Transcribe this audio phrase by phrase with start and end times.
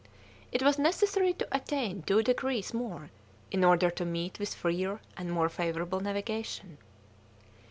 [0.51, 3.11] It was necessary to attain two degrees more
[3.51, 6.79] in order to meet with freer and more favourable navigation.